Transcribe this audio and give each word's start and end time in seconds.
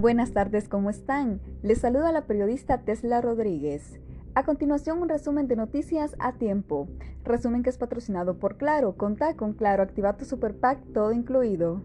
Buenas 0.00 0.32
tardes, 0.32 0.66
¿cómo 0.66 0.88
están? 0.88 1.42
Les 1.62 1.76
saluda 1.76 2.10
la 2.10 2.22
periodista 2.22 2.78
Tesla 2.78 3.20
Rodríguez. 3.20 4.00
A 4.34 4.46
continuación, 4.46 5.02
un 5.02 5.10
resumen 5.10 5.46
de 5.46 5.56
noticias 5.56 6.16
a 6.18 6.32
tiempo. 6.32 6.88
Resumen 7.22 7.62
que 7.62 7.68
es 7.68 7.76
patrocinado 7.76 8.38
por 8.38 8.56
Claro. 8.56 8.96
Contá 8.96 9.36
con 9.36 9.52
Claro, 9.52 9.82
activa 9.82 10.16
tu 10.16 10.24
Super 10.24 10.54
Pack, 10.54 10.94
todo 10.94 11.12
incluido. 11.12 11.82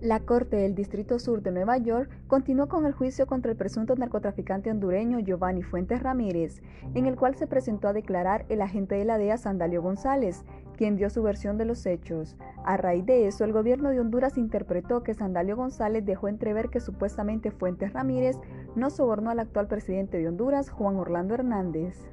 La 0.00 0.20
Corte 0.20 0.54
del 0.54 0.76
Distrito 0.76 1.18
Sur 1.18 1.42
de 1.42 1.50
Nueva 1.50 1.76
York 1.76 2.08
continuó 2.28 2.68
con 2.68 2.86
el 2.86 2.92
juicio 2.92 3.26
contra 3.26 3.50
el 3.50 3.56
presunto 3.56 3.96
narcotraficante 3.96 4.70
hondureño 4.70 5.18
Giovanni 5.18 5.64
Fuentes 5.64 6.00
Ramírez, 6.00 6.62
en 6.94 7.06
el 7.06 7.16
cual 7.16 7.34
se 7.34 7.48
presentó 7.48 7.88
a 7.88 7.92
declarar 7.92 8.46
el 8.48 8.62
agente 8.62 8.94
de 8.94 9.04
la 9.04 9.18
DEA 9.18 9.38
Sandalio 9.38 9.82
González, 9.82 10.44
quien 10.76 10.94
dio 10.94 11.10
su 11.10 11.20
versión 11.24 11.58
de 11.58 11.64
los 11.64 11.84
hechos. 11.84 12.36
A 12.64 12.76
raíz 12.76 13.06
de 13.06 13.26
eso, 13.26 13.42
el 13.42 13.52
gobierno 13.52 13.90
de 13.90 13.98
Honduras 13.98 14.38
interpretó 14.38 15.02
que 15.02 15.14
Sandalio 15.14 15.56
González 15.56 16.06
dejó 16.06 16.28
entrever 16.28 16.68
que 16.68 16.78
supuestamente 16.78 17.50
Fuentes 17.50 17.92
Ramírez 17.92 18.36
no 18.76 18.90
sobornó 18.90 19.30
al 19.30 19.40
actual 19.40 19.66
presidente 19.66 20.18
de 20.18 20.28
Honduras, 20.28 20.70
Juan 20.70 20.94
Orlando 20.94 21.34
Hernández. 21.34 22.08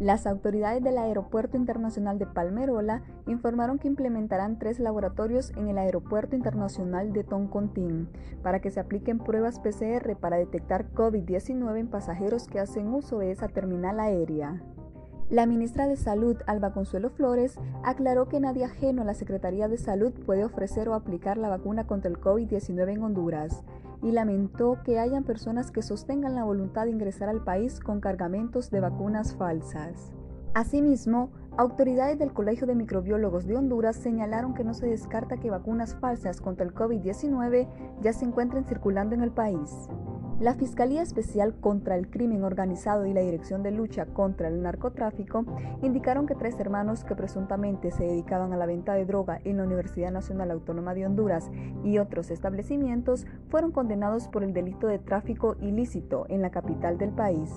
Las 0.00 0.26
autoridades 0.26 0.82
del 0.82 0.98
Aeropuerto 0.98 1.56
Internacional 1.56 2.18
de 2.18 2.26
Palmerola 2.26 3.02
informaron 3.28 3.78
que 3.78 3.86
implementarán 3.86 4.58
tres 4.58 4.80
laboratorios 4.80 5.52
en 5.56 5.68
el 5.68 5.78
Aeropuerto 5.78 6.34
Internacional 6.34 7.12
de 7.12 7.22
Toncontín 7.22 8.08
para 8.42 8.60
que 8.60 8.72
se 8.72 8.80
apliquen 8.80 9.20
pruebas 9.20 9.60
PCR 9.60 10.16
para 10.16 10.36
detectar 10.36 10.90
COVID-19 10.92 11.78
en 11.78 11.86
pasajeros 11.86 12.48
que 12.48 12.58
hacen 12.58 12.88
uso 12.88 13.18
de 13.18 13.30
esa 13.30 13.46
terminal 13.46 14.00
aérea. 14.00 14.60
La 15.30 15.46
ministra 15.46 15.86
de 15.86 15.96
Salud, 15.96 16.36
Alba 16.46 16.72
Consuelo 16.72 17.08
Flores, 17.08 17.58
aclaró 17.82 18.28
que 18.28 18.40
nadie 18.40 18.64
ajeno 18.64 19.02
a 19.02 19.04
la 19.06 19.14
Secretaría 19.14 19.68
de 19.68 19.78
Salud 19.78 20.12
puede 20.26 20.44
ofrecer 20.44 20.88
o 20.88 20.94
aplicar 20.94 21.38
la 21.38 21.48
vacuna 21.48 21.86
contra 21.86 22.10
el 22.10 22.20
COVID-19 22.20 22.92
en 22.92 23.02
Honduras 23.02 23.64
y 24.04 24.12
lamentó 24.12 24.78
que 24.84 24.98
hayan 24.98 25.24
personas 25.24 25.70
que 25.70 25.82
sostengan 25.82 26.34
la 26.34 26.44
voluntad 26.44 26.84
de 26.84 26.90
ingresar 26.90 27.30
al 27.30 27.42
país 27.42 27.80
con 27.80 28.00
cargamentos 28.00 28.70
de 28.70 28.80
vacunas 28.80 29.34
falsas. 29.34 30.12
Asimismo, 30.52 31.30
autoridades 31.56 32.18
del 32.18 32.32
Colegio 32.32 32.66
de 32.66 32.74
Microbiólogos 32.74 33.46
de 33.46 33.56
Honduras 33.56 33.96
señalaron 33.96 34.54
que 34.54 34.62
no 34.62 34.74
se 34.74 34.86
descarta 34.86 35.38
que 35.38 35.50
vacunas 35.50 35.96
falsas 35.96 36.40
contra 36.40 36.66
el 36.66 36.74
COVID-19 36.74 37.66
ya 38.02 38.12
se 38.12 38.26
encuentren 38.26 38.64
circulando 38.64 39.14
en 39.14 39.22
el 39.22 39.32
país. 39.32 39.88
La 40.40 40.54
Fiscalía 40.54 41.00
Especial 41.00 41.54
contra 41.60 41.96
el 41.96 42.10
Crimen 42.10 42.42
Organizado 42.42 43.06
y 43.06 43.14
la 43.14 43.20
Dirección 43.20 43.62
de 43.62 43.70
Lucha 43.70 44.06
contra 44.06 44.48
el 44.48 44.62
Narcotráfico 44.62 45.44
indicaron 45.80 46.26
que 46.26 46.34
tres 46.34 46.58
hermanos 46.58 47.04
que 47.04 47.14
presuntamente 47.14 47.92
se 47.92 48.04
dedicaban 48.04 48.52
a 48.52 48.56
la 48.56 48.66
venta 48.66 48.94
de 48.94 49.06
droga 49.06 49.40
en 49.44 49.58
la 49.58 49.62
Universidad 49.62 50.10
Nacional 50.10 50.50
Autónoma 50.50 50.92
de 50.92 51.06
Honduras 51.06 51.50
y 51.84 51.98
otros 51.98 52.32
establecimientos 52.32 53.26
fueron 53.48 53.70
condenados 53.70 54.26
por 54.26 54.42
el 54.42 54.52
delito 54.52 54.88
de 54.88 54.98
tráfico 54.98 55.54
ilícito 55.60 56.26
en 56.28 56.42
la 56.42 56.50
capital 56.50 56.98
del 56.98 57.10
país. 57.10 57.50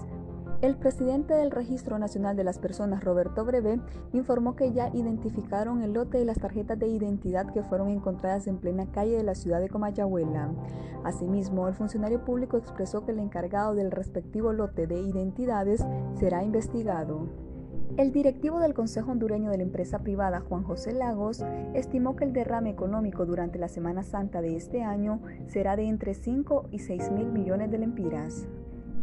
El 0.59 0.75
presidente 0.75 1.35
del 1.35 1.51
Registro 1.51 1.99
Nacional 1.99 2.35
de 2.35 2.43
las 2.43 2.57
Personas, 2.57 3.03
Roberto 3.03 3.45
Breve, 3.45 3.79
informó 4.11 4.55
que 4.55 4.73
ya 4.73 4.89
identificaron 4.91 5.83
el 5.83 5.93
lote 5.93 6.17
de 6.17 6.25
las 6.25 6.39
tarjetas 6.39 6.79
de 6.79 6.87
identidad 6.87 7.53
que 7.53 7.61
fueron 7.61 7.89
encontradas 7.89 8.47
en 8.47 8.57
plena 8.57 8.91
calle 8.91 9.17
de 9.17 9.23
la 9.23 9.35
ciudad 9.35 9.59
de 9.59 9.69
Comayagüela. 9.69 10.49
Asimismo, 11.03 11.67
el 11.67 11.75
funcionario 11.75 12.25
público 12.25 12.57
expresó 12.57 13.05
que 13.05 13.11
el 13.11 13.19
encargado 13.19 13.75
del 13.75 13.91
respectivo 13.91 14.51
lote 14.51 14.87
de 14.87 14.99
identidades 14.99 15.85
será 16.15 16.43
investigado. 16.43 17.27
El 17.95 18.11
directivo 18.11 18.59
del 18.59 18.73
Consejo 18.73 19.11
Hondureño 19.11 19.51
de 19.51 19.57
la 19.57 19.63
empresa 19.63 19.99
privada, 19.99 20.39
Juan 20.39 20.63
José 20.63 20.91
Lagos, 20.91 21.45
estimó 21.75 22.15
que 22.15 22.25
el 22.25 22.33
derrame 22.33 22.71
económico 22.71 23.27
durante 23.27 23.59
la 23.59 23.67
Semana 23.67 24.01
Santa 24.01 24.41
de 24.41 24.55
este 24.55 24.81
año 24.81 25.21
será 25.45 25.75
de 25.75 25.87
entre 25.87 26.15
5 26.15 26.69
y 26.71 26.79
6 26.79 27.11
mil 27.11 27.31
millones 27.31 27.69
de 27.69 27.77
lempiras. 27.77 28.47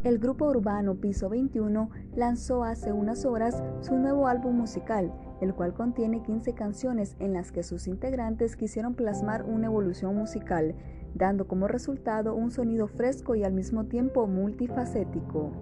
El 0.05 0.19
grupo 0.19 0.45
urbano 0.45 0.97
Piso 0.97 1.31
21 1.31 1.89
lanzó 2.15 2.63
hace 2.63 2.93
unas 2.93 3.25
horas 3.25 3.63
su 3.81 3.97
nuevo 3.97 4.29
álbum 4.29 4.55
musical, 4.55 5.11
el 5.41 5.55
cual 5.55 5.73
contiene 5.73 6.23
15 6.23 6.53
canciones 6.53 7.17
en 7.21 7.33
las 7.33 7.53
que 7.53 7.63
sus 7.63 7.89
integrantes 7.89 8.55
quisieron 8.55 8.95
plasmar 8.95 9.45
una 9.45 9.69
evolución 9.69 10.15
musical, 10.15 10.75
dando 11.15 11.49
como 11.49 11.69
resultado 11.69 12.35
un 12.35 12.51
sonido 12.51 12.87
fresco 12.87 13.35
y 13.35 13.45
al 13.45 13.55
mismo 13.55 13.87
tiempo 13.87 14.27
multifacético. 14.27 15.53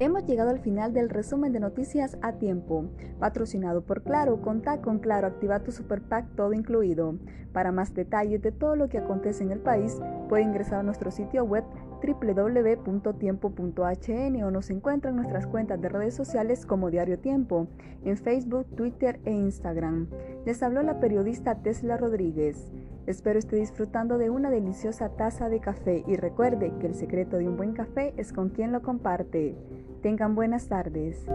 Hemos 0.00 0.24
llegado 0.24 0.50
al 0.50 0.58
final 0.58 0.92
del 0.92 1.08
resumen 1.08 1.52
de 1.52 1.60
noticias 1.60 2.18
a 2.20 2.32
tiempo, 2.32 2.86
patrocinado 3.20 3.82
por 3.82 4.02
Claro. 4.02 4.40
Contá 4.40 4.80
con 4.80 4.98
Claro, 4.98 5.28
activa 5.28 5.62
tu 5.62 5.70
Super 5.70 6.02
Pack 6.02 6.34
todo 6.34 6.52
incluido. 6.52 7.16
Para 7.52 7.70
más 7.70 7.94
detalles 7.94 8.42
de 8.42 8.50
todo 8.50 8.74
lo 8.74 8.88
que 8.88 8.98
acontece 8.98 9.44
en 9.44 9.52
el 9.52 9.60
país, 9.60 10.00
puede 10.28 10.42
ingresar 10.42 10.80
a 10.80 10.82
nuestro 10.82 11.12
sitio 11.12 11.44
web 11.44 11.62
www.tiempo.hn 12.06 14.42
o 14.42 14.50
nos 14.50 14.70
encuentra 14.70 15.10
en 15.10 15.16
nuestras 15.16 15.46
cuentas 15.46 15.80
de 15.80 15.88
redes 15.88 16.14
sociales 16.14 16.66
como 16.66 16.90
Diario 16.90 17.18
Tiempo, 17.18 17.68
en 18.04 18.16
Facebook, 18.16 18.66
Twitter 18.76 19.20
e 19.24 19.32
Instagram. 19.32 20.08
Les 20.44 20.62
habló 20.62 20.82
la 20.82 21.00
periodista 21.00 21.56
Tesla 21.56 21.96
Rodríguez. 21.96 22.72
Espero 23.06 23.38
esté 23.38 23.56
disfrutando 23.56 24.18
de 24.18 24.30
una 24.30 24.50
deliciosa 24.50 25.10
taza 25.10 25.48
de 25.48 25.60
café 25.60 26.04
y 26.06 26.16
recuerde 26.16 26.72
que 26.80 26.86
el 26.86 26.94
secreto 26.94 27.36
de 27.36 27.48
un 27.48 27.56
buen 27.56 27.72
café 27.72 28.14
es 28.16 28.32
con 28.32 28.48
quien 28.48 28.72
lo 28.72 28.82
comparte. 28.82 29.54
Tengan 30.02 30.34
buenas 30.34 30.68
tardes. 30.68 31.26